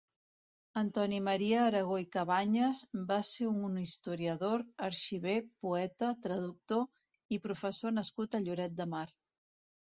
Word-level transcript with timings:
Antoni 0.79 1.17
Maria 1.25 1.59
Aragó 1.65 1.97
i 2.03 2.07
Cabañas 2.15 2.81
va 3.11 3.19
ser 3.33 3.51
un 3.69 3.77
historiador, 3.83 4.65
arxiver, 4.89 5.37
poeta, 5.67 6.13
traductor 6.27 7.33
i 7.39 7.43
professor 7.49 7.99
nascut 8.03 8.43
a 8.43 8.45
Lloret 8.51 8.79
de 8.83 8.93
Mar. 8.99 9.07